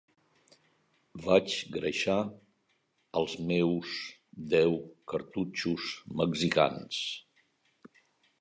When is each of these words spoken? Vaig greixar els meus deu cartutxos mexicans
Vaig 1.25 1.57
greixar 1.75 2.15
els 3.21 3.35
meus 3.51 3.93
deu 4.55 4.75
cartutxos 5.15 5.93
mexicans 6.23 7.07